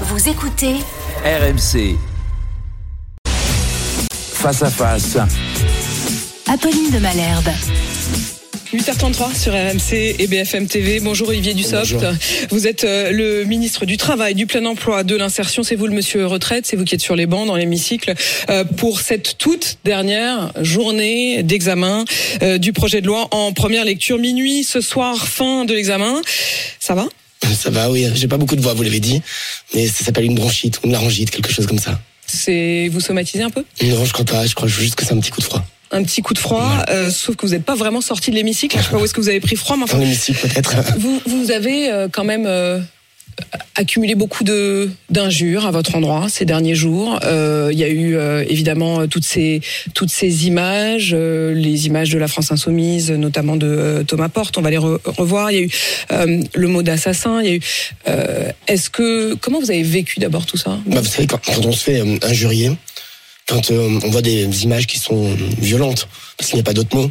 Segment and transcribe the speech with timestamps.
[0.00, 0.74] Vous écoutez
[1.24, 1.96] RMC.
[4.08, 5.16] Face à face.
[6.48, 7.48] Apolline de Malherbe.
[8.72, 10.98] 8h33 sur RMC et BFM TV.
[10.98, 11.94] Bonjour Olivier Dussopt.
[12.50, 15.62] Vous êtes euh, le ministre du Travail, du Plein Emploi, de l'Insertion.
[15.62, 16.66] C'est vous le monsieur retraite.
[16.66, 18.14] C'est vous qui êtes sur les bancs dans l'hémicycle
[18.50, 22.04] euh, pour cette toute dernière journée d'examen
[22.42, 24.18] euh, du projet de loi en première lecture.
[24.18, 26.20] Minuit ce soir, fin de l'examen.
[26.80, 27.06] Ça va?
[27.52, 28.06] Ça va, oui.
[28.14, 29.20] J'ai pas beaucoup de voix, vous l'avez dit.
[29.74, 32.00] Mais ça s'appelle une bronchite ou une laryngite, quelque chose comme ça.
[32.26, 33.64] C'est vous somatisez un peu?
[33.82, 34.46] Non, je crois pas.
[34.46, 35.64] Je crois juste que c'est un petit coup de froid.
[35.92, 38.76] Un petit coup de froid, euh, sauf que vous n'êtes pas vraiment sorti de l'hémicycle.
[38.78, 40.74] Je sais pas où est-ce que vous avez pris froid, mais Dans enfin, l'hémicycle, peut-être.
[40.98, 42.80] vous, vous avez euh, quand même euh,
[43.74, 47.18] accumulé beaucoup de d'injures à votre endroit ces derniers jours.
[47.24, 49.60] Euh, Il y a eu euh, évidemment toutes ces
[49.94, 54.56] toutes ces images, euh, les images de la France insoumise, notamment de Thomas Porte.
[54.58, 55.50] On va les re- revoir.
[55.50, 55.60] Il y
[56.10, 57.42] a eu le mot d'assassin.
[57.42, 57.60] Il y a eu.
[58.68, 60.78] Est-ce que comment vous avez vécu d'abord tout ça?
[60.86, 62.70] Bah, vous savez, quand, on se fait injurier,
[63.48, 67.10] quand on voit des images qui sont violentes, parce qu'il n'y a pas d'autre mot,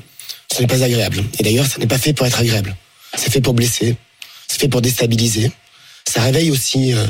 [0.54, 1.24] ce n'est pas agréable.
[1.40, 2.76] Et d'ailleurs, ça n'est pas fait pour être agréable.
[3.16, 3.96] C'est fait pour blesser,
[4.48, 5.52] c'est fait pour déstabiliser.
[6.14, 7.08] Ça réveille aussi euh,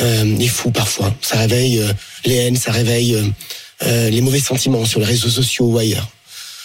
[0.00, 1.12] euh, les fous parfois.
[1.20, 1.92] Ça réveille euh,
[2.24, 3.16] les haines, ça réveille
[3.80, 6.08] les mauvais sentiments sur les réseaux sociaux ou ailleurs.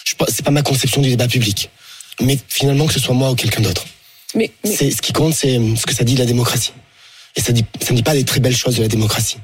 [0.04, 1.70] Je C'est pas ma conception du débat public.
[2.20, 3.84] Mais finalement, que ce soit moi ou quelqu'un d'autre.
[4.36, 6.72] Mais, mais- C'est ce qui compte, c'est ce que ça dit de la démocratie.
[7.34, 9.38] Et ça dit, ça ne dit pas des très belles choses de la démocratie.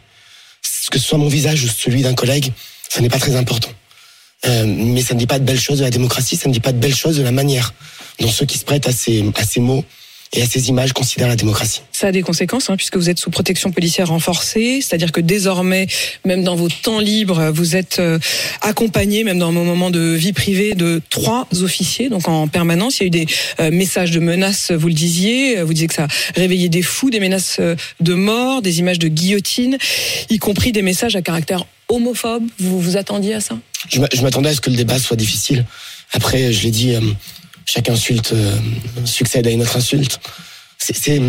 [0.93, 2.53] Que ce soit mon visage ou celui d'un collègue,
[2.89, 3.71] ça n'est pas très important.
[4.47, 6.61] Euh, mais ça ne dit pas de belles choses de la démocratie, ça ne dit
[6.61, 7.75] pas de belles choses de la manière
[8.21, 9.85] dont ceux qui se prêtent à ces, à ces mots
[10.33, 11.81] et à ces images considèrent la démocratie.
[11.93, 15.87] Ça a des conséquences, hein, puisque vous êtes sous protection policière renforcée, c'est-à-dire que désormais,
[16.25, 18.19] même dans vos temps libres, vous êtes euh,
[18.61, 22.99] accompagné, même dans vos moments de vie privée, de trois officiers, donc en permanence.
[22.99, 23.27] Il y a eu des
[23.61, 27.21] euh, messages de menaces, vous le disiez, vous disiez que ça réveillait des fous, des
[27.21, 29.79] menaces euh, de mort, des images de guillotine,
[30.31, 32.45] y compris des messages à caractère homophobe.
[32.59, 33.59] Vous vous attendiez à ça?
[33.89, 35.65] Je m'a- je m'attendais à ce que le débat soit difficile.
[36.13, 36.95] Après, je l'ai dit,
[37.71, 38.57] chaque insulte euh,
[39.05, 40.19] succède à une autre insulte.
[40.79, 41.21] C'est-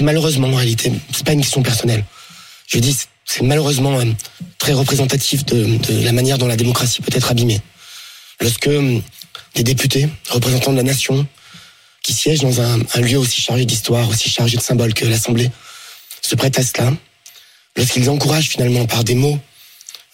[0.00, 2.04] malheureusement en réalité, c'est pas une question personnelle.
[2.68, 4.04] Je dis, c'est- c'est malheureusement euh,
[4.58, 7.60] très représentatif de, de la manière dont la démocratie peut être abîmée.
[8.40, 8.98] Lorsque euh,
[9.54, 11.26] des députés, représentants de la nation,
[12.02, 15.50] qui siègent dans un, un lieu aussi chargé d'histoire, aussi chargé de symboles que l'Assemblée,
[16.22, 16.92] se prêtent à cela,
[17.76, 19.38] lorsqu'ils encouragent finalement par des mots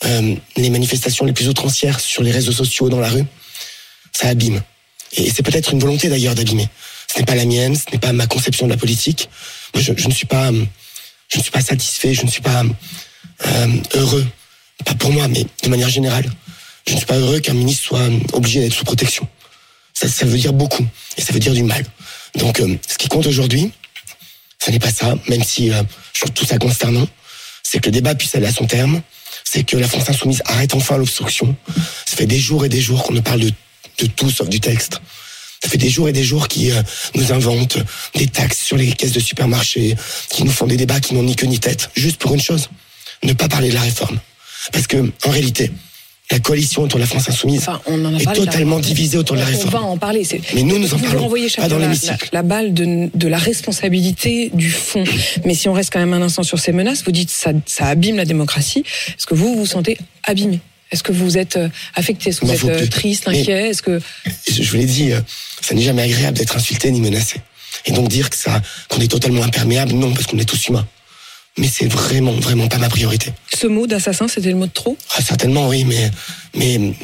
[0.05, 3.25] euh, les manifestations les plus outrancières sur les réseaux sociaux, dans la rue,
[4.13, 4.63] ça abîme.
[5.13, 6.69] Et c'est peut-être une volonté d'ailleurs d'abîmer.
[7.13, 9.29] Ce n'est pas la mienne, ce n'est pas ma conception de la politique.
[9.75, 10.65] Moi, je, je ne suis pas, euh,
[11.29, 12.63] je ne suis pas satisfait, je ne suis pas
[13.47, 14.27] euh, heureux,
[14.85, 16.31] pas pour moi, mais de manière générale.
[16.87, 19.29] Je ne suis pas heureux qu'un ministre soit euh, obligé d'être sous protection.
[19.95, 21.85] Ça, ça veut dire beaucoup, et ça veut dire du mal.
[22.37, 23.73] Donc, euh, ce qui compte aujourd'hui,
[24.65, 25.83] ce n'est pas ça, même si euh,
[26.15, 27.07] je trouve tout ça consternant,
[27.63, 29.03] c'est que le débat puisse aller à son terme,
[29.45, 31.55] c'est que la France insoumise arrête enfin l'obstruction.
[32.07, 33.53] Ça fait des jours et des jours qu'on ne parle de,
[34.07, 35.01] de tout sauf du texte.
[35.63, 36.83] Ça fait des jours et des jours qui euh,
[37.15, 37.79] nous inventent
[38.15, 39.95] des taxes sur les caisses de supermarchés,
[40.31, 42.71] qui nous font des débats qui n'ont ni queue ni tête, juste pour une chose,
[43.23, 44.19] ne pas parler de la réforme.
[44.73, 45.71] Parce que, en réalité,
[46.31, 48.83] la coalition autour de la France insoumise Enfin, on en a est parlé, totalement là.
[48.83, 49.71] divisée autour de la On réforme.
[49.71, 50.27] va en parler.
[50.55, 52.29] Mais nous, nous en parlons pas dans la, l'hémicycle.
[52.33, 55.05] la- la balle de, de la responsabilité du fond.
[55.45, 57.87] Mais si on reste quand même un instant sur ces menaces, vous dites ça, ça
[57.87, 58.85] abîme la démocratie.
[59.09, 60.61] Est-ce que vous vous sentez abîmé?
[60.91, 62.31] Est-ce que vous êtes euh, affecté?
[62.31, 63.69] Est-ce que vous M'en êtes euh, triste, inquiet?
[63.69, 64.01] Est-ce que
[64.49, 65.21] je, je vous l'ai dit, euh,
[65.61, 67.41] ça n'est jamais agréable d'être insulté ni menacé.
[67.87, 70.87] Et donc dire que ça, qu'on est totalement imperméable, non, parce qu'on est tous humains.
[71.59, 73.33] Mais c'est vraiment, vraiment pas ma priorité.
[73.55, 74.97] ce mot d'assassin, c'était le mot de trop?
[75.17, 76.11] Ah, certainement, oui, mais,
[76.55, 76.95] mais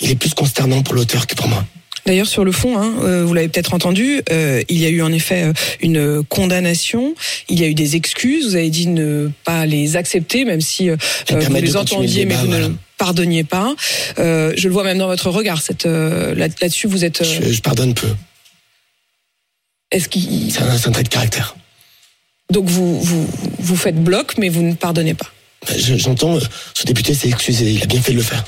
[0.00, 1.64] il est plus consternant pour l'auteur que pour moi.
[2.10, 5.00] D'ailleurs, sur le fond, hein, euh, vous l'avez peut-être entendu, euh, il y a eu
[5.00, 7.14] en effet euh, une condamnation,
[7.48, 10.90] il y a eu des excuses, vous avez dit ne pas les accepter, même si
[10.90, 10.96] euh,
[11.30, 13.76] vous les le entendiez, mais vous ne pardonniez pas.
[14.18, 17.22] Euh, je le vois même dans votre regard, cette, là-dessus, vous êtes...
[17.22, 18.08] Je, je pardonne peu.
[19.92, 20.50] Est-ce qu'il...
[20.52, 21.54] C'est un, trait de caractère.
[22.50, 25.30] Donc vous, vous, vous faites bloc, mais vous ne pardonnez pas.
[25.78, 26.40] Je- J'entends,
[26.74, 28.44] ce député s'est excusé, il a bien fait de le faire.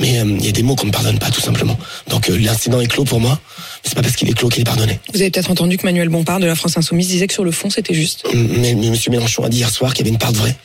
[0.00, 1.78] Mais euh, il y a des mots qu'on ne pardonne pas, tout simplement.
[2.08, 3.38] Donc euh, l'incident est clos pour moi,
[3.84, 4.98] mais c'est pas parce qu'il est clos qu'il est pardonné.
[5.12, 7.52] Vous avez peut-être entendu que Manuel Bompard de la France Insoumise disait que sur le
[7.52, 8.26] fond, c'était juste.
[8.32, 8.96] Mais, mais M.
[9.10, 10.56] Mélenchon a dit hier soir qu'il y avait une part de vrai.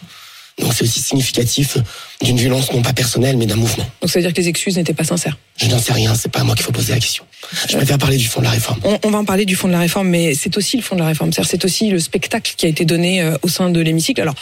[0.60, 1.78] Donc c'est aussi significatif
[2.24, 3.88] d'une violence non pas personnelle, mais d'un mouvement.
[4.02, 5.38] Donc ça veut dire que les excuses n'étaient pas sincères.
[5.58, 7.26] Je n'en sais rien, c'est pas à moi qu'il faut poser la question.
[7.70, 8.80] Je préfère parler du fond de la réforme.
[8.84, 10.96] On, on va en parler du fond de la réforme, mais c'est aussi le fond
[10.96, 11.32] de la réforme.
[11.32, 14.20] C'est-à-dire, c'est aussi le spectacle qui a été donné euh, au sein de l'hémicycle.
[14.20, 14.34] Alors,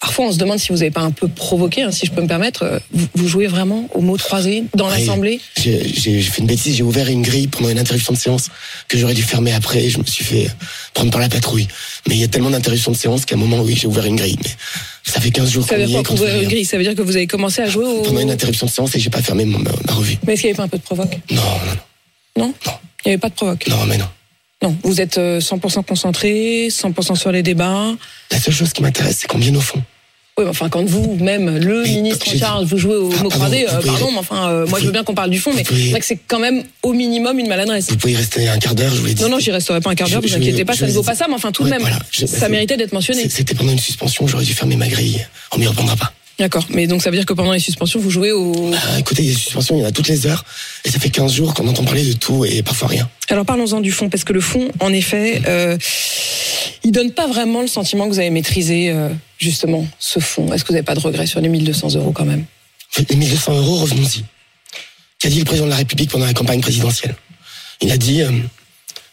[0.00, 2.20] Parfois, on se demande si vous n'avez pas un peu provoqué, hein, si je peux
[2.20, 2.62] me permettre.
[2.64, 4.98] Euh, Vous, vous jouez vraiment au mot croisé dans Oui.
[4.98, 8.48] l'Assemblée J'ai fait une bêtise, j'ai ouvert une grille pendant une interruption de séance
[8.88, 9.88] que j'aurais dû fermer après.
[9.88, 10.50] Je me suis fait
[10.92, 11.68] prendre par la patrouille.
[12.06, 14.16] Mais il y a tellement d'interruptions de séance qu'à un moment, oui, j'ai ouvert une
[14.16, 14.36] grille.
[14.42, 15.86] Mais ça fait 15 jours qu'on y est.
[15.96, 16.64] fait couvrir une grille?
[16.66, 18.02] Ça veut dire que vous avez commencé à jouer au.
[18.02, 20.18] Pendant une interruption de séance et j'ai pas fermé ma, ma revue.
[20.26, 21.16] Mais est-ce qu'il n'y avait pas un peu de provoque?
[21.30, 21.36] Non,
[22.36, 22.72] non, Non Non?
[23.06, 23.66] Il n'y avait pas de provoque?
[23.68, 24.06] Non, non, mais non.
[24.64, 24.76] Non.
[24.82, 27.92] Vous êtes euh, 100% concentré, 100% sur les débats.
[28.30, 29.80] La seule chose qui m'intéresse, c'est qu'on vienne au fond.
[30.36, 33.28] Oui, enfin, quand vous, même le Mais, ministre en charge, vous jouez au Ah, mot
[33.28, 35.38] pardon, croisé, euh, pouvez- pardon, mais enfin, euh, moi je veux bien qu'on parle du
[35.38, 37.88] fond, mais pouvez- c'est vrai que c'est quand même au minimum une maladresse.
[37.90, 39.22] Vous pouvez y rester un quart d'heure, je vous l'ai dit.
[39.22, 41.04] Non, non, j'y resterai pas un quart d'heure, vous inquiétez pas, je ça ne vaut
[41.04, 43.28] pas ça, mais enfin, tout de Ouais, même, voilà, je- ça méritait d'être mentionné.
[43.28, 45.24] C'était pendant une suspension, j'aurais dû fermer ma grille.
[45.52, 46.12] On m'y reprendra pas.
[46.38, 48.72] D'accord, mais donc ça veut dire que pendant les suspensions, vous jouez au.
[48.74, 50.44] Ah, écoutez, des suspensions, il y en a toutes les heures.
[50.84, 53.08] Et ça fait 15 jours qu'on entend parler de tout et parfois rien.
[53.28, 55.78] Alors parlons-en du fond, parce que le fond, en effet, euh,
[56.82, 60.52] il donne pas vraiment le sentiment que vous avez maîtrisé euh, justement ce fond.
[60.52, 62.44] Est-ce que vous n'avez pas de regrets sur les 1200 euros quand même?
[63.08, 64.24] Les 1200 euros, revenons-y.
[65.20, 67.14] Qu'a dit le président de la République pendant la campagne présidentielle?
[67.80, 68.30] Il a dit euh,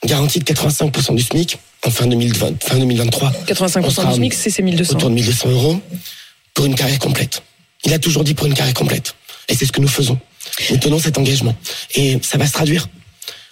[0.06, 4.33] garantie de 85% du SMIC en fin, 2020, fin 2023, 85% On sera du SMIC,
[4.33, 4.95] c'est ces 1200.
[4.95, 5.81] autour de 1200 euros
[6.53, 7.44] pour une carrière complète.
[7.83, 9.15] Il a toujours dit pour une carrière complète.
[9.48, 10.19] Et c'est ce que nous faisons.
[10.69, 11.56] Nous tenons cet engagement.
[11.95, 12.88] Et ça va se traduire.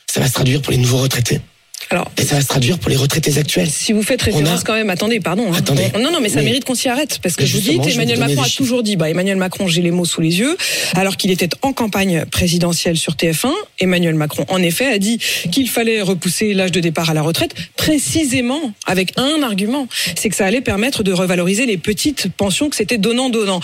[0.07, 1.41] Ça va se traduire pour les nouveaux retraités.
[1.91, 3.69] Alors, Et ça va se traduire pour les retraités actuels.
[3.69, 5.51] si vous faites référence a- quand même, attendez, pardon.
[5.51, 5.55] hein.
[5.57, 5.85] Attendez.
[5.95, 7.19] On- non, non, mais ça mérite qu'on s'y arrête.
[7.23, 9.81] Parce que je vous vais Emmanuel vous Macron a toujours dit, bah, Emmanuel Macron, j'ai
[9.81, 10.55] les mots sous les yeux,
[10.95, 13.51] alors qu'il était en campagne présidentielle sur TF1.
[13.79, 15.17] Emmanuel Macron, en effet, a dit
[15.51, 19.87] qu'il fallait repousser l'âge de départ à la retraite, précisément avec un argument.
[20.15, 23.61] C'est que ça allait permettre de revaloriser les petites pensions, que c'était donnant-donnant.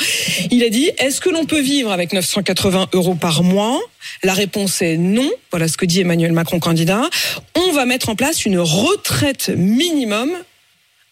[0.51, 3.79] Il a dit, est-ce que l'on peut vivre avec 980 euros par mois
[4.23, 5.29] La réponse est non.
[5.51, 7.09] Voilà ce que dit Emmanuel Macron, candidat.
[7.55, 10.31] On va mettre en place une retraite minimum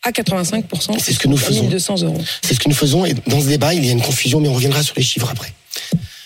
[0.03, 0.99] à 85%.
[0.99, 1.61] C'est ce que nous faisons.
[1.61, 2.21] 1200 euros.
[2.41, 4.49] C'est ce que nous faisons et dans ce débat, il y a une confusion, mais
[4.49, 5.53] on reviendra sur les chiffres après.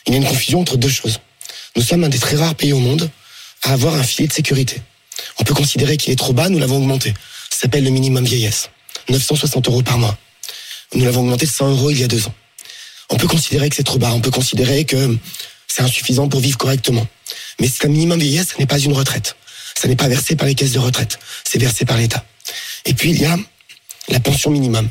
[0.05, 1.19] Il y a une confusion entre deux choses.
[1.75, 3.09] Nous sommes un des très rares pays au monde
[3.63, 4.81] à avoir un filet de sécurité.
[5.39, 7.13] On peut considérer qu'il est trop bas, nous l'avons augmenté.
[7.49, 8.69] Ça s'appelle le minimum vieillesse.
[9.09, 10.17] 960 euros par mois.
[10.93, 12.33] Nous l'avons augmenté de 100 euros il y a deux ans.
[13.09, 15.17] On peut considérer que c'est trop bas, on peut considérer que
[15.67, 17.07] c'est insuffisant pour vivre correctement.
[17.59, 19.35] Mais c'est un minimum vieillesse, ce n'est pas une retraite.
[19.75, 22.25] Ça n'est pas versé par les caisses de retraite, c'est versé par l'État.
[22.85, 23.37] Et puis il y a
[24.09, 24.89] la pension minimum.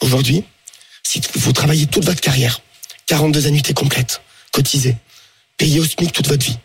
[0.00, 0.44] Aujourd'hui,
[1.02, 2.60] si vous travaillez toute votre carrière,
[3.06, 4.22] 42 annuités complètes,
[4.52, 4.96] cotisées,
[5.58, 6.56] payées au SMIC toute votre vie,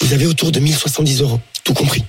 [0.00, 2.04] vous avez autour de 1070 euros, tout compris.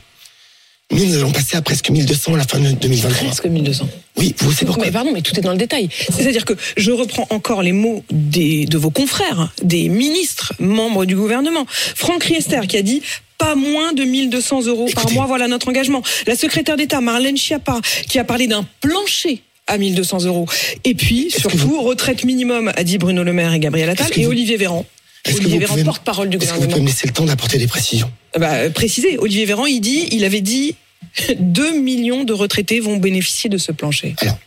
[0.91, 3.27] Nous, nous allons passer à presque 1200 à la fin de 2023.
[3.27, 3.89] Presque 1200.
[4.17, 5.89] Oui, vous savez pourquoi Mais pardon, mais tout est dans le détail.
[6.15, 11.15] C'est-à-dire que je reprends encore les mots des, de vos confrères, des ministres, membres du
[11.15, 11.65] gouvernement.
[11.67, 13.01] Franck Riester qui a dit
[13.39, 16.03] pas moins de 1200 euros par mois, voilà notre engagement.
[16.27, 20.45] La secrétaire d'État Marlène Schiappa qui a parlé d'un plancher à 1200 euros.
[20.83, 24.23] Et puis, surtout, vous- retraite minimum, a dit Bruno Le Maire et Gabriel Attal, et
[24.23, 24.85] vous- Olivier Véran.
[25.25, 26.83] Est-ce que Olivier vous Véran, porte-parole du Est-ce que vous pouvez gouvernement.
[26.85, 30.23] me laisser le temps d'apporter des précisions Bah, euh, précisez, Olivier Véran, il dit, il
[30.23, 30.75] avait dit
[31.39, 34.15] 2 millions de retraités vont bénéficier de ce plancher.
[34.19, 34.37] Alors,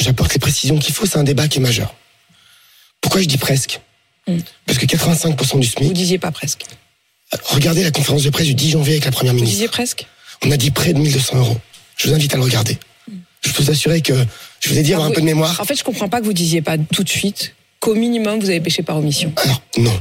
[0.00, 1.94] j'apporte les précisions qu'il faut, c'est un débat qui est majeur.
[3.00, 3.80] Pourquoi je dis presque
[4.26, 4.38] Hmm.
[4.64, 6.62] Parce que 85% du Vous SMIC, disiez pas presque.
[7.44, 9.56] regardez la conférence de presse du 10 janvier avec la Première Vous ministre.
[9.56, 10.06] disiez presque
[10.46, 11.58] On a dit près de 1200 euros.
[11.98, 12.78] Je vous invite à le regarder.
[13.42, 14.14] Je peux vous assurer que
[14.60, 15.60] je vous ai dit avoir Ah un peu de mémoire.
[15.60, 18.48] En fait, je comprends pas que vous disiez pas tout de suite qu'au minimum vous
[18.48, 19.30] avez péché par omission.
[19.36, 20.00] Alors, non.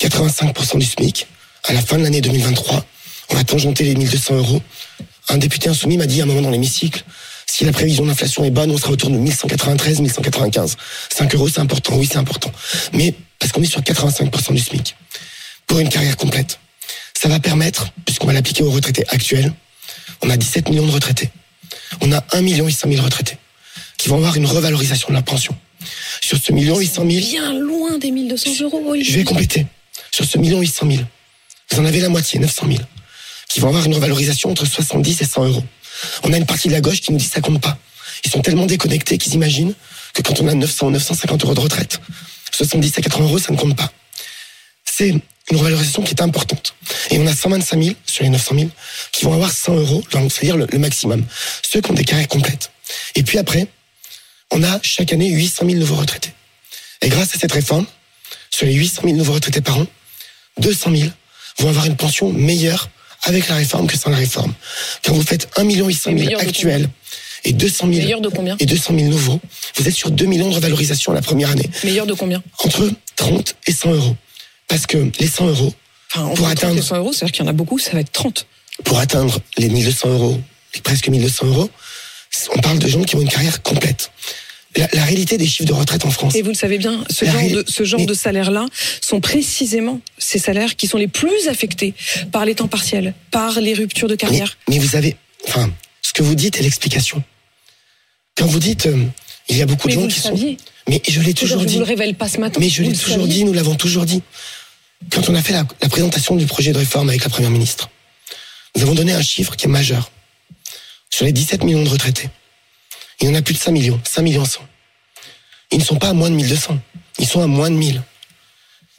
[0.00, 1.26] 85% du SMIC,
[1.64, 2.84] à la fin de l'année 2023,
[3.30, 4.62] on a tangenté les 1200 euros.
[5.28, 7.02] Un député insoumis m'a dit à un moment dans l'hémicycle,
[7.46, 10.76] si la prévision d'inflation est bonne, on sera autour de 1193, 1195.
[11.10, 11.96] 5 euros, c'est important.
[11.96, 12.52] Oui, c'est important.
[12.92, 14.94] Mais parce qu'on est sur 85% du SMIC.
[15.66, 16.60] Pour une carrière complète.
[17.20, 19.52] Ça va permettre, puisqu'on va l'appliquer aux retraités actuels,
[20.22, 21.30] on a 17 millions de retraités.
[22.00, 23.36] On a 1 million 800 000 retraités
[23.96, 25.56] qui vont avoir une revalorisation de leur pension.
[26.20, 29.66] Sur ce million 800 000, Bien loin des 1200 euros, je vais compléter.
[30.10, 31.02] Sur ce million 800 000,
[31.70, 32.78] vous en avez la moitié, 900 000,
[33.48, 35.64] qui vont avoir une revalorisation entre 70 et 100 euros.
[36.22, 37.78] On a une partie de la gauche qui nous dit que ça compte pas.
[38.24, 39.74] Ils sont tellement déconnectés qu'ils imaginent
[40.14, 42.00] que quand on a 900 ou 950 euros de retraite,
[42.52, 43.92] 70 à 80 euros, ça ne compte pas.
[44.84, 46.74] C'est une revalorisation qui est importante.
[47.10, 48.70] Et on a 125 000 sur les 900 000
[49.12, 51.24] qui vont avoir 100 euros, c'est-à-dire le, le maximum.
[51.62, 52.70] Ceux qui ont des carrières complètes.
[53.14, 53.68] Et puis après,
[54.50, 56.32] on a chaque année 800 000 nouveaux retraités.
[57.02, 57.86] Et grâce à cette réforme,
[58.50, 59.86] sur les 800 000 nouveaux retraités par an,
[60.58, 61.10] 200 000
[61.60, 62.88] vont avoir une pension meilleure
[63.24, 64.54] avec la réforme que sans la réforme.
[65.04, 66.88] Quand vous faites 1 800 Et 000 meilleure de actuels
[67.44, 69.40] et 200 000 Meilleur de combien et 200 000 nouveaux,
[69.76, 73.54] vous êtes sur 2 millions de revalorisation la première année, Meilleur de combien entre 30
[73.66, 74.16] et 100 euros.
[74.68, 75.74] Parce que les 100 euros,
[76.14, 78.00] Enfin, Pour 30 atteindre- et 100 euros, c'est-à-dire qu'il y en a beaucoup, ça va
[78.00, 78.46] être 30.
[78.84, 80.40] pour atteindre les 1200 euros,
[80.74, 81.70] les presque 1200 euros,
[82.56, 84.10] on parle de gens qui ont une carrière complète.
[84.78, 86.34] La, la réalité des chiffres de retraite en France.
[86.34, 88.66] Et vous le savez bien, ce La genre ré- de, ce genre mais- de salaires-là
[89.00, 91.94] sont précisément ces salaires qui sont les plus affectés
[92.32, 94.56] par les temps partiels, par les ruptures de carrière.
[94.68, 95.16] mais vous avez,
[95.46, 95.70] enfin,
[96.02, 97.22] ce que vous dites est l'explication.
[98.36, 99.04] Quand vous dites, euh,
[99.48, 100.52] il y a beaucoup Mais de gens qui saviez.
[100.58, 100.64] sont.
[100.88, 101.74] Mais je l'ai Je toujours ne dit.
[101.74, 102.60] vous le révèle pas ce matin.
[102.60, 103.26] Mais je l'ai toujours saviez.
[103.28, 104.22] dit, nous l'avons toujours dit.
[105.10, 107.88] Quand on a fait la, la présentation du projet de réforme avec la Première ministre,
[108.76, 110.10] nous avons donné un chiffre qui est majeur.
[111.10, 112.28] Sur les 17 millions de retraités,
[113.20, 114.60] il y en a plus de 5 millions, 5 millions 100.
[115.70, 116.78] Ils ne sont pas à moins de 1200,
[117.18, 118.02] ils sont à moins de 1000.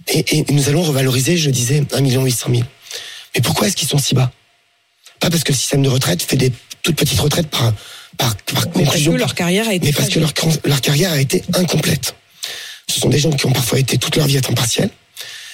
[0.07, 2.63] Et, et nous allons revaloriser, je disais, 1 million 800 000.
[3.35, 4.31] Mais pourquoi est-ce qu'ils sont si bas?
[5.19, 7.73] Pas parce que le système de retraite fait des toutes petites retraites par,
[8.17, 10.33] par, par Mais parce conclusion, que leur carrière a été mais parce que leur,
[10.63, 12.15] leur carrière a été incomplète.
[12.87, 14.89] Ce sont des gens qui ont parfois été toute leur vie à temps partiel.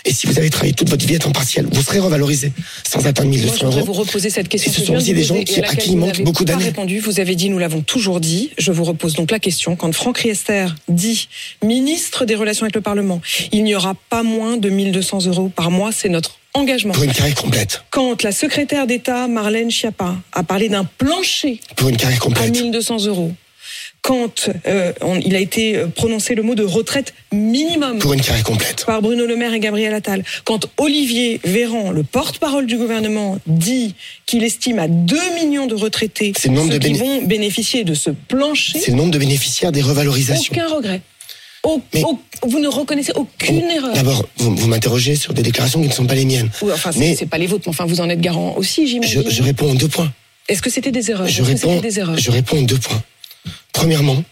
[0.07, 2.51] Et si vous avez travaillé toute votre vie à temps partiel, vous serez revalorisé
[2.87, 3.85] sans atteindre Moi, je 1200 voudrais euros.
[3.87, 4.71] vous reposer cette question.
[4.71, 6.65] Et ce je sont aussi des gens qui- à à qui il manque beaucoup d'années.
[6.65, 6.99] répondu.
[6.99, 8.51] Vous avez dit, nous l'avons toujours dit.
[8.57, 9.75] Je vous repose donc la question.
[9.75, 11.27] Quand Franck Riester dit
[11.63, 13.19] ministre des Relations avec le Parlement,
[13.51, 16.93] il n'y aura pas moins de 1200 euros par mois, c'est notre engagement.
[16.93, 17.83] Pour une carrière complète.
[17.89, 22.51] Quand la secrétaire d'État Marlène Schiappa a parlé d'un plancher Pour une carrière à complète.
[22.51, 23.33] 1200 euros,
[24.05, 28.21] quand euh, on- il a été euh, prononcé le mot de retraite minimum Pour une
[28.21, 28.85] carrière complète.
[28.85, 33.95] par Bruno Le Maire et Gabriel Attal, quand Olivier Véran, le porte-parole du gouvernement, dit
[34.27, 37.83] qu'il estime à 2 millions de retraités C'est le nombre ceux de qui vont bénéficier
[37.83, 40.53] de ce plancher, C'est le nombre de bénéficiaires des revalorisations.
[40.53, 41.01] aucun regret.
[41.63, 43.93] Au- Mais- au- vous ne reconnaissez aucune erreur.
[43.93, 46.51] D'abord, vous, vous m'interrogez sur des déclarations qui ne sont pas les miennes.
[46.61, 49.23] Oui, enfin, mais- c'est pas les vôtres, mais enfin, vous en êtes garant aussi, j'imagine.
[49.27, 50.11] je réponds en deux points.
[50.47, 51.27] Est-ce que c'était des erreurs?
[51.27, 52.19] Je réponds, des erreurs?
[52.19, 53.01] je réponds en deux points.
[53.75, 54.23] Premièrement,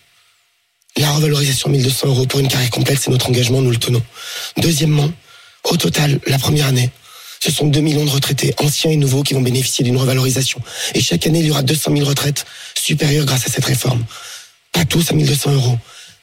[0.96, 4.02] la revalorisation 1200 euros pour une carrière complète, c'est notre engagement, nous le tenons.
[4.56, 5.12] Deuxièmement,
[5.66, 6.90] au total, la première année,
[7.44, 10.62] ce sont 2 millions de retraités, anciens et nouveaux, qui vont bénéficier d'une revalorisation.
[10.94, 14.06] Et chaque année, il y aura 200 000 retraites supérieures grâce à cette réforme.
[14.72, 15.78] Pas tous à 1200 euros.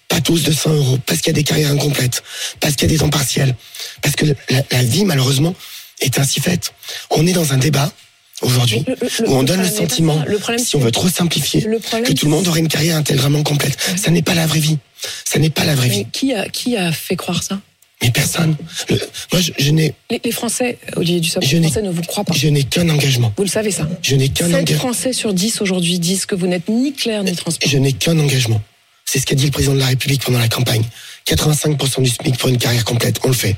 [0.08, 0.98] Pas tous 200 euros.
[1.04, 2.22] Parce qu'il y a des carrières incomplètes.
[2.58, 3.54] Parce qu'il y a des temps partiels.
[4.00, 5.54] Parce que la, la vie, malheureusement,
[6.00, 6.72] est ainsi faite.
[7.10, 7.92] On est dans un débat,
[8.40, 8.84] aujourd'hui,
[9.26, 10.24] où on donne le sentiment, ça.
[10.26, 12.96] Le problème, si on veut trop simplifier, problème, que tout le monde aurait une carrière
[12.96, 13.76] intégralement complète.
[13.96, 14.78] Ça n'est pas la vraie vie.
[15.24, 16.06] Ça n'est pas la vraie Mais vie.
[16.12, 17.60] qui a, qui a fait croire ça?
[18.02, 18.56] Mais personne.
[18.88, 18.98] Le-
[19.32, 22.24] moi, je, je n'ai, les, les Français, Olivier Dussopt, Je les Français ne vous croient
[22.24, 22.32] pas.
[22.34, 23.32] je n'ai qu'un engagement.
[23.36, 23.86] Vous le savez ça.
[24.02, 24.78] Je n'ai qu'un 7 engagement.
[24.78, 27.70] Français sur 10 aujourd'hui disent que vous n'êtes ni clair ni transparent.
[27.70, 28.60] Je n'ai qu'un engagement.
[29.04, 30.82] C'est ce qu'a dit le président de la République pendant la campagne.
[31.26, 33.18] 85% du SMIC pour une carrière complète.
[33.24, 33.56] On le fait.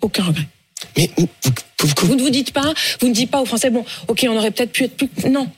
[0.00, 0.46] Aucun regret.
[0.96, 3.70] Mais vous, vous- vous- Vous ne vous dites pas, vous ne dites pas aux Français,
[3.70, 5.08] bon, ok, on aurait peut-être pu être plus.
[5.30, 5.48] Non,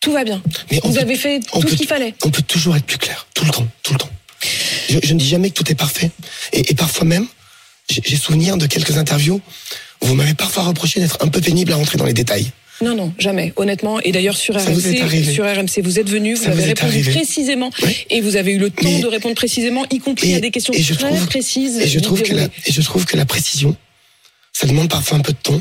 [0.00, 0.42] tout va bien.
[0.70, 2.14] mais Vous peut- avez fait tout peut- ce qu'il fallait.
[2.24, 3.26] On peut toujours être plus clair.
[3.34, 3.66] Tout le temps.
[3.82, 4.10] Tout le temps.
[4.90, 6.10] Je, je ne dis jamais que tout est parfait.
[6.52, 7.26] Et, et parfois même,
[7.88, 9.40] j'ai souvenir de quelques interviews
[10.02, 12.50] où vous m'avez parfois reproché d'être un peu pénible à rentrer dans les détails.
[12.80, 14.00] Non, non, jamais, honnêtement.
[14.00, 15.32] Et d'ailleurs, sur RMC, arrivé.
[15.32, 17.12] sur RMC, vous êtes venu, vous Ça avez répondu arrivé.
[17.12, 17.96] précisément, Oui.
[18.10, 20.50] et vous avez eu le temps Mais- de répondre précisément, y compris Et- à des
[20.50, 21.76] questions et je très trouve- précises.
[21.78, 22.50] Et je du trouve que la, déroulé.
[22.66, 23.76] et je trouve que la précision,
[24.62, 25.60] ça demande parfois un peu de temps,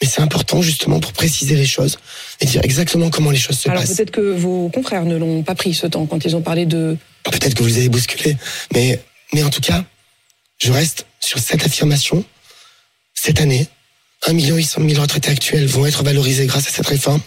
[0.00, 1.98] mais c'est important justement pour préciser les choses
[2.40, 3.96] et dire exactement comment les choses se Alors passent.
[3.96, 6.96] peut-être que vos confrères ne l'ont pas pris ce temps quand ils ont parlé de.
[7.24, 8.36] Peut-être que vous les avez bousculés,
[8.72, 9.02] mais,
[9.34, 9.84] mais en tout cas,
[10.58, 12.24] je reste sur cette affirmation.
[13.12, 13.66] Cette année,
[14.28, 17.20] 1 800 000 retraités actuels vont être valorisés grâce à cette réforme.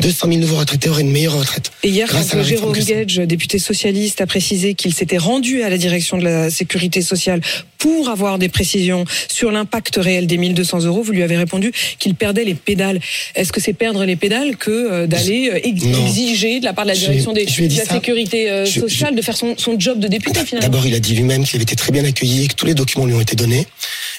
[0.00, 1.72] 200 000 nouveaux retraités auraient une meilleure retraite.
[1.82, 2.72] Et hier, Grâce à quand Jérôme.
[2.78, 7.40] Gage, député socialiste, a précisé qu'il s'était rendu à la direction de la sécurité sociale
[7.78, 12.14] pour avoir des précisions sur l'impact réel des 1200 euros, vous lui avez répondu qu'il
[12.14, 13.00] perdait les pédales.
[13.34, 16.06] Est-ce que c'est perdre les pédales que euh, d'aller euh, ex- Non.
[16.06, 17.94] exiger de la part de la direction des, de la ça.
[17.94, 21.00] sécurité euh, Je- sociale de faire son, son job de député finalement D'abord, il a
[21.00, 23.20] dit lui-même qu'il avait été très bien accueilli et que tous les documents lui ont
[23.20, 23.66] été donnés.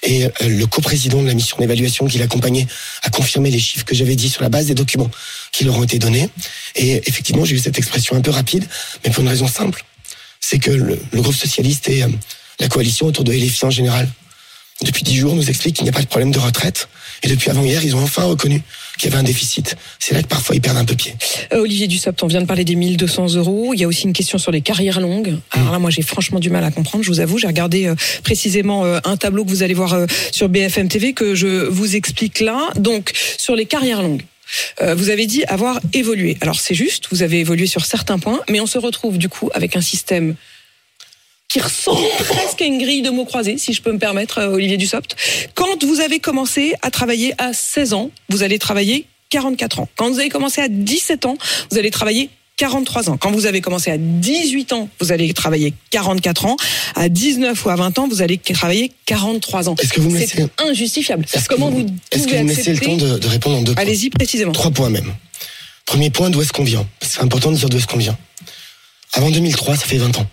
[0.04, 2.68] Et euh, le coprésident de la mission d'évaluation qui l'accompagnait
[3.04, 5.10] a confirmé les chiffres que j'avais dit sur la base des documents
[5.52, 6.30] qui leur ont été donnés.
[6.76, 8.66] Et effectivement, j'ai eu cette expression un peu rapide,
[9.04, 9.84] mais pour une raison simple.
[10.40, 12.08] C'est que le, le groupe socialiste et euh,
[12.60, 14.08] la coalition autour de LFI en général,
[14.84, 16.88] depuis dix jours, nous expliquent qu'il n'y a pas de problème de retraite.
[17.22, 18.62] Et depuis avant-hier, ils ont enfin reconnu
[18.98, 19.76] qu'il y avait un déficit.
[20.00, 21.16] C'est là que parfois ils perdent un peu pied.
[21.54, 23.74] Euh, Olivier Dussopt, on vient de parler des 1200 euros.
[23.74, 25.38] Il y a aussi une question sur les carrières longues.
[25.52, 27.04] Alors là, moi, j'ai franchement du mal à comprendre.
[27.04, 30.06] Je vous avoue, j'ai regardé euh, précisément euh, un tableau que vous allez voir euh,
[30.32, 32.70] sur BFM TV que je vous explique là.
[32.78, 34.24] Donc, sur les carrières longues.
[34.82, 36.38] euh, vous avez dit avoir évolué.
[36.42, 39.50] Alors c'est juste, vous avez évolué sur certains points, mais on se retrouve du coup
[39.54, 40.36] avec un système
[41.50, 44.54] qui ressemble presque à une grille de mots croisés, si je peux me permettre, euh,
[44.54, 45.16] Olivier Dussopt.
[45.56, 49.90] Quand vous avez commencé à travailler à 16 ans, vous allez travailler 44 ans.
[49.98, 51.38] Quand vous avez commencé à 17 ans,
[51.72, 53.18] vous allez travailler 43 ans.
[53.18, 56.56] Quand vous avez commencé à 18 ans, vous allez travailler 44 ans.
[56.96, 59.76] À 19 ou à 20 ans, vous allez travailler 43 ans.
[59.82, 61.26] Est-ce que vous me C'est laissez, injustifiable.
[61.34, 63.58] est-ce que Comment vous, vous, est-ce que vous me laissez le temps de, de répondre
[63.58, 64.52] en deux points Allez-y précisément.
[64.52, 65.16] Trois points même.
[65.86, 66.86] Premier point, d'où est-ce qu'on vient?
[67.02, 68.18] C'est important de dire d'où est-ce qu'on vient.
[69.14, 70.28] Avant 2003, ça fait 20 ans.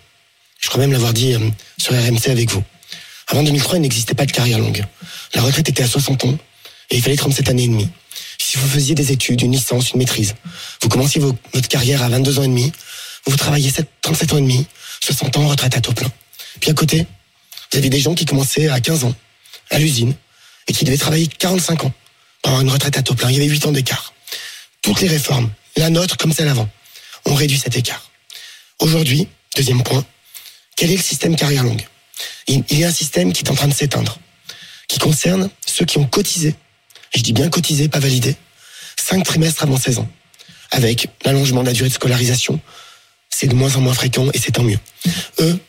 [0.59, 2.63] Je crois même l'avoir dit euh, sur RMC avec vous.
[3.27, 4.83] Avant 2003, il n'existait pas de carrière longue.
[5.33, 6.37] La retraite était à 60 ans
[6.89, 7.89] et il fallait 37 années et demie.
[8.37, 10.35] Si vous faisiez des études, une licence, une maîtrise,
[10.81, 12.71] vous commenciez votre carrière à 22 ans et demi,
[13.25, 14.65] vous travaillez 7 37 ans et demi,
[15.01, 16.11] 60 ans, retraite à taux plein.
[16.61, 17.05] Puis à côté,
[17.71, 19.13] vous avez des gens qui commençaient à 15 ans,
[19.69, 20.13] à l'usine,
[20.67, 21.93] et qui devaient travailler 45 ans
[22.41, 23.29] pour une retraite à taux plein.
[23.29, 24.13] Il y avait 8 ans d'écart.
[24.81, 26.69] Toutes les réformes, la nôtre comme celle avant,
[27.25, 28.09] ont réduit cet écart.
[28.79, 30.05] Aujourd'hui, deuxième point,
[30.77, 31.85] quel est le système carrière longue?
[32.47, 34.17] Il, y a un système qui est en train de s'éteindre,
[34.87, 36.55] qui concerne ceux qui ont cotisé,
[37.13, 38.37] je dis bien cotisé, pas validé,
[38.97, 40.09] 5 trimestres avant 16 ans.
[40.71, 42.59] Avec l'allongement de la durée de scolarisation,
[43.29, 44.79] c'est de moins en moins fréquent et c'est tant mieux.
[45.39, 45.59] Eux,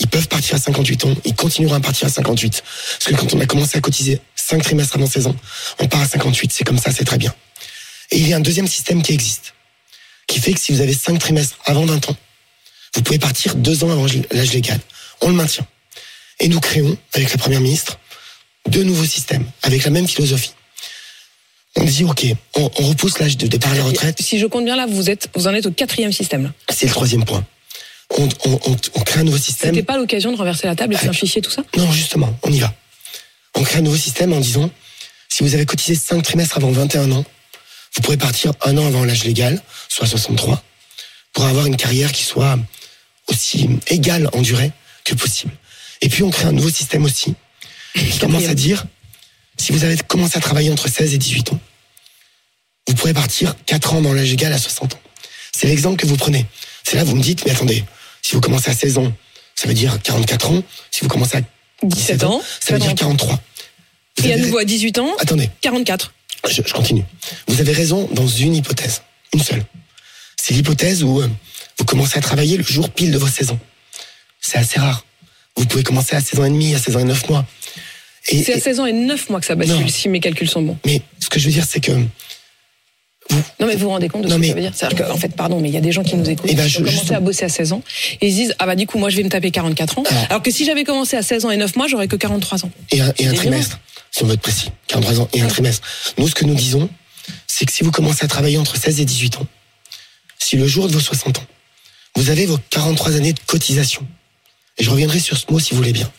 [0.00, 2.62] ils peuvent partir à 58 ans, ils continueront à partir à 58.
[2.98, 5.36] Parce que quand on a commencé à cotiser 5 trimestres avant 16 ans,
[5.78, 7.34] on part à 58, c'est comme ça, c'est très bien.
[8.10, 9.54] Et il y a un deuxième système qui existe,
[10.26, 12.16] qui fait que si vous avez 5 trimestres avant 20 ans,
[12.94, 14.78] vous pouvez partir deux ans avant l'âge légal.
[15.20, 15.66] On le maintient.
[16.40, 17.98] Et nous créons, avec la Première ministre,
[18.68, 20.52] deux nouveaux systèmes, avec la même philosophie.
[21.76, 22.26] On dit, OK,
[22.56, 25.10] on, on repousse l'âge de départ à la retraite, Si je compte bien là, vous
[25.10, 26.52] êtes, vous en êtes au quatrième système.
[26.70, 27.44] c'est le troisième point.
[28.16, 29.74] On, on- on- on crée un nouveau système.
[29.74, 31.62] C'était pas l'occasion de renverser la table et de simplifier tout ça?
[31.76, 32.72] Non, justement, on y va.
[33.54, 34.70] On crée un nouveau système en disant,
[35.28, 37.24] si vous avez cotisé 5 trimestres avant 21 ans,
[37.94, 40.62] vous pourrez partir un an avant l'âge légal, soit 63,
[41.38, 42.58] pour avoir une carrière qui soit
[43.28, 44.72] aussi égale en durée
[45.04, 45.52] que possible.
[46.00, 47.32] Et puis on crée un nouveau système aussi,
[47.94, 48.86] qui commence à dire,
[49.56, 51.60] si vous avez commencé à travailler entre 16 et 18 ans,
[52.88, 55.00] vous pourrez partir 4 ans dans l'âge légal à 60 ans.
[55.52, 56.44] C'est l'exemple que vous prenez.
[56.82, 57.84] C'est là, vous me dites, mais attendez,
[58.20, 59.12] si vous commencez à 16 ans,
[59.54, 60.64] ça veut dire 44 ans.
[60.90, 61.42] Si vous commencez à
[61.84, 63.40] 17 ans, ça veut dire 43.
[64.16, 66.12] Vous Et à nouveau à 18 ans, Attendez, 44.
[66.48, 67.04] je, je continue.
[67.46, 69.02] Vous avez raison dans une hypothèse,
[69.32, 69.64] une seule.
[70.40, 71.28] C'est l'hypothèse où euh,
[71.78, 73.58] vous commencez à travailler le jour pile de vos 16 ans.
[74.40, 75.04] C'est assez rare.
[75.56, 77.44] Vous pouvez commencer à 16 ans et demi, à 16 ans et 9 mois.
[78.28, 80.48] Et, C'est à et- 16 ans et 9 mois que ça bascule, si mes calculs
[80.48, 80.78] sont bons.
[80.86, 84.28] mais ce que je veux dire, c'est que Non, mais vous vous rendez compte de
[84.28, 84.72] Non, ce que mais- ça veut dire?
[84.74, 86.62] C'est-à-dire qu'en fait, pardon, mais il y a des gens qui nous écoutent, Eh ben,
[86.64, 87.18] qui je- ont commencé justement.
[87.18, 87.82] à bosser à 16 ans,
[88.20, 90.02] et ils se disent, ah bah du coup, moi, je vais me taper 44 ans,
[90.08, 90.24] Alors.
[90.30, 92.70] alors que si j'avais commencé à 16 ans et 9 mois, j'aurais que 43 ans.
[92.92, 93.80] et un, et un trimestre,
[94.12, 95.86] si on veut être précis, 43 ans et un trimestre.
[96.16, 96.88] Nous, ce que nous disons,
[97.46, 99.46] c'est que si vous commencez à travailler entre 16 et 18 ans,
[100.38, 101.46] si le jour de vos 60 ans,
[102.16, 104.06] vous avez vos 43 années de cotisation,
[104.76, 106.10] et je reviendrai sur ce mot si vous voulez bien,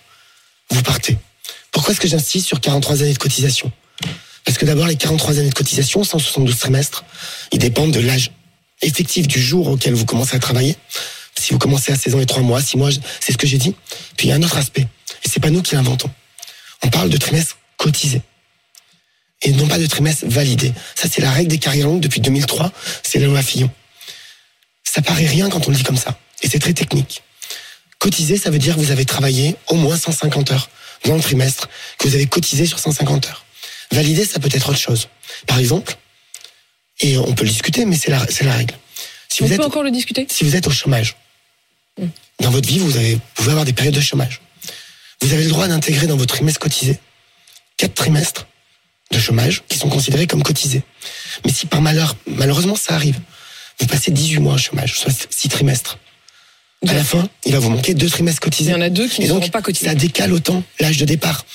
[0.70, 1.18] vous partez.
[1.72, 3.72] Pourquoi est-ce que j'insiste sur 43 années de cotisation?
[4.46, 7.04] Parce que d'abord, les 43 années de cotisation, 172 trimestres,
[7.52, 8.32] ils dépendent de l'âge
[8.82, 10.76] effectif du jour auquel vous commencez à travailler.
[11.38, 13.58] Si vous commencez à 16 ans et 3 mois, 6 mois, c'est ce que j'ai
[13.58, 13.76] dit.
[14.18, 14.88] Puis il y a un autre aspect,
[15.24, 16.10] et c'est pas nous qui l'inventons.
[16.84, 18.22] On parle de trimestres cotisés.
[19.42, 20.74] Et non pas de trimestres validés.
[20.96, 22.72] Ça, c'est la règle des carrières longues depuis 2003.
[23.04, 23.72] C'est la loi Fillon.
[24.92, 26.18] Ça paraît rien quand on le dit comme ça.
[26.42, 27.22] Et c'est très technique.
[28.00, 30.68] Cotiser, ça veut dire que vous avez travaillé au moins 150 heures
[31.06, 33.46] dans le trimestre, que vous avez cotisé sur 150 heures.
[33.92, 35.08] Valider, ça peut être autre chose.
[35.46, 35.96] Par exemple,
[37.02, 38.18] et on peut le discuter, mais c'est la,
[38.52, 38.74] règle.
[39.30, 40.26] Si On vous peut êtes, encore le discuter?
[40.28, 41.16] Si vous êtes au chômage,
[42.40, 44.42] dans votre vie, vous, avez, vous pouvez avoir des périodes de chômage.
[45.22, 47.00] Vous avez le droit d'intégrer dans votre trimestre cotisé
[47.78, 48.48] quatre trimestres
[49.12, 50.82] de chômage qui sont considérés comme cotisés.
[51.46, 53.20] Mais si par malheur, malheureusement ça arrive,
[53.80, 55.98] vous passez 18 mois au chômage, soit 6 trimestres.
[56.88, 58.72] À la fin, il va vous manquer deux trimestres Il cotisés.
[58.72, 59.88] y en a deux qui ne seront pas cotisés.
[59.88, 61.46] ça décale autant l'âge de départ.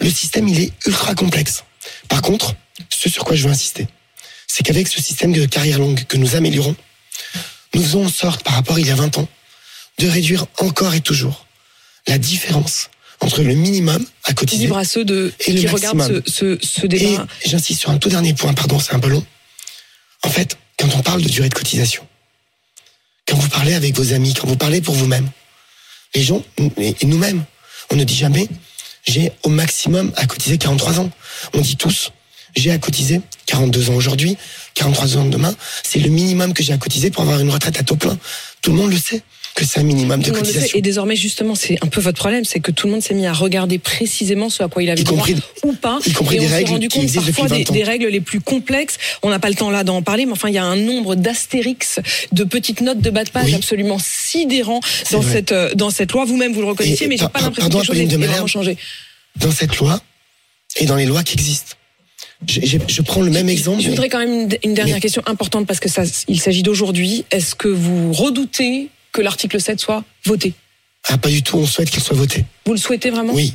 [0.00, 1.62] Le système, il est ultra complexe.
[2.08, 2.54] Par contre,
[2.90, 3.86] ce sur quoi je veux insister,
[4.48, 6.74] c'est qu'avec ce système de carrière longue que nous améliorons,
[7.74, 9.28] nous faisons en sorte, par rapport à il y a 20 ans,
[9.98, 11.46] de réduire encore et toujours
[12.08, 12.90] la différence
[13.20, 16.58] entre le minimum à cotiser Libre à ceux de, Et le qui regardent ce, maximum.
[16.60, 17.26] ce, ce débat.
[17.46, 19.24] j'insiste sur un tout dernier point, pardon, c'est un peu long.
[20.24, 22.04] En fait, quand on parle de durée de cotisation,
[23.28, 25.28] quand vous parlez avec vos amis, quand vous parlez pour vous-même,
[26.14, 26.42] les gens,
[26.76, 27.44] et nous-mêmes,
[27.90, 28.48] on ne dit jamais,
[29.06, 31.10] j'ai au maximum à cotiser 43 ans.
[31.54, 32.10] On dit tous,
[32.56, 34.36] j'ai à cotiser 42 ans aujourd'hui,
[34.74, 35.54] 43 ans demain.
[35.84, 38.18] C'est le minimum que j'ai à cotiser pour avoir une retraite à taux plein.
[38.60, 39.22] Tout le monde le sait
[39.54, 40.78] que c'est un minimum de cotisation.
[40.78, 43.26] Et désormais, justement, c'est un peu votre problème, c'est que tout le monde s'est mis
[43.26, 45.98] à regarder précisément ce à quoi il avait droit compris- ou pas.
[46.06, 47.74] y compris et des on s'est règles rendu compte parfois des, 20 ans.
[47.74, 48.96] des règles les plus complexes.
[49.22, 51.14] On n'a pas le temps là d'en parler, mais enfin, il y a un nombre
[51.16, 52.00] d'astérix,
[52.32, 53.54] de petites notes de bas de page Oui.
[53.54, 55.32] absolument sidérants dans vrai.
[55.32, 56.24] cette, euh, dans cette loi.
[56.24, 58.46] Vous-même, vous le reconnaissiez, mais j'ai pas l'impression que les choses Apolline aient de vraiment
[58.46, 58.76] changé.
[59.36, 60.00] Dans cette loi
[60.76, 61.76] et dans les lois qui existent.
[62.48, 63.82] Je prends le même exemple.
[63.82, 66.62] Je voudrais quand même une, une dernière Mais- question importante parce que ça, il s'agit
[66.62, 67.24] d'aujourd'hui.
[67.30, 70.54] Est-ce que vous redoutez que l'article 7 soit voté
[71.08, 72.44] Ah, pas du tout, on souhaite qu'il soit voté.
[72.66, 73.32] Vous le souhaitez vraiment?
[73.34, 73.54] Oui.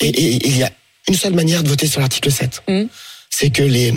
[0.00, 0.70] Et, et- et il y a
[1.08, 2.62] une seule manière de voter sur l'article 7.
[2.68, 2.88] Mhm.
[3.30, 3.94] C'est que les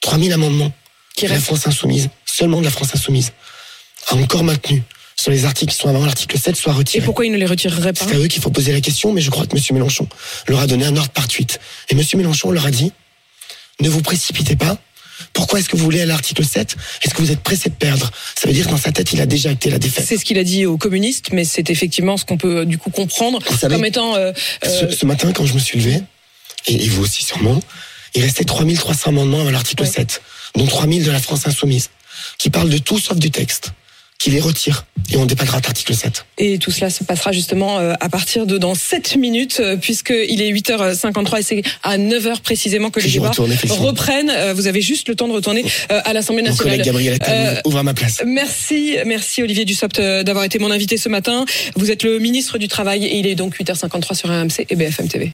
[0.00, 0.72] 3000 amendements
[1.16, 3.32] Qui de la France Insoumise, seulement de la France Insoumise,
[4.08, 4.82] a encore maintenu
[5.16, 7.04] sur les articles qui sont avant l'article 7 soient Et retirés.
[7.04, 8.04] pourquoi il ne les retirerait pas?
[8.06, 9.62] C'est à eux qu'il faut poser la question, mais je crois que M.
[9.72, 10.08] Mélenchon
[10.48, 11.60] leur a donné un ordre par tweet.
[11.88, 12.02] Et M.
[12.14, 12.92] Mélenchon leur a dit,
[13.80, 14.78] ne vous précipitez pas.
[15.32, 18.10] Pourquoi est-ce que vous voulez à l'article 7 Est-ce que vous êtes pressé de perdre?
[18.36, 20.04] Ça veut dire que dans sa tête, il a déjà acté la défaite.
[20.06, 22.78] C'est ce qu'il a dit aux communistes, mais c'est effectivement ce qu'on peut euh, du
[22.78, 24.14] coup comprendre Vous savez, comme étant.
[24.16, 24.32] euh,
[24.64, 26.00] euh, Ce, ce matin, quand je me suis levé,
[26.66, 27.60] et, et vous aussi sûrement,
[28.14, 29.88] il restait 3300 amendements à l'article Ouais.
[29.90, 30.22] 7,
[30.56, 31.90] dont 3000 de la France insoumise,
[32.38, 33.72] qui parlent de tout sauf du texte,
[34.18, 34.86] qui les retire.
[35.12, 36.24] Et on débattra de l'article 7.
[36.38, 40.40] Et tout cela se passera justement euh, à partir de dans 7 minutes, euh, puisqu'il
[40.40, 43.30] est 8h53 et c'est à 9h précisément que les débats
[43.68, 44.30] reprennent.
[44.30, 46.72] Euh, Vous avez juste le temps de retourner euh, à l'Assemblée Mon nationale.
[46.72, 48.22] collègue Gabriel Attal Euh, ouvre à ma place.
[48.26, 51.44] Merci, merci Olivier Dussopt euh, d'avoir été mon invité ce matin.
[51.76, 55.08] Vous êtes le ministre du Travail et il est donc 8h53 sur RMC et BFM
[55.08, 55.32] TV.